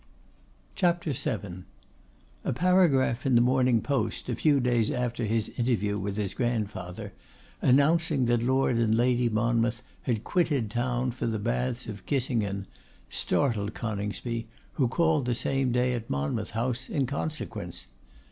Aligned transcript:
A 0.83 2.53
paragraph 2.55 3.23
in 3.27 3.35
the 3.35 3.39
Morning 3.39 3.81
Post, 3.81 4.29
a 4.29 4.35
few 4.35 4.59
days 4.59 4.89
after 4.89 5.25
his 5.25 5.49
interview 5.59 5.99
with 5.99 6.17
his 6.17 6.33
grandfather, 6.33 7.13
announcing 7.61 8.25
that 8.25 8.41
Lord 8.41 8.77
and 8.77 8.95
Lady 8.95 9.29
Monmouth 9.29 9.83
had 10.01 10.23
quitted 10.23 10.71
town 10.71 11.11
for 11.11 11.27
the 11.27 11.37
baths 11.37 11.85
of 11.85 12.07
Kissengen, 12.07 12.65
startled 13.11 13.75
Coningsby, 13.75 14.47
who 14.73 14.87
called 14.87 15.27
the 15.27 15.35
same 15.35 15.71
day 15.71 15.93
at 15.93 16.09
Monmouth 16.09 16.49
House 16.57 16.89
in 16.89 17.05
consequence. 17.05 17.85